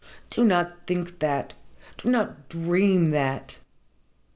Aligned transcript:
Do 0.31 0.43
not 0.43 0.87
think 0.87 1.19
that 1.19 1.53
do 1.99 2.09
not 2.09 2.49
dream 2.49 3.11
that. 3.11 3.59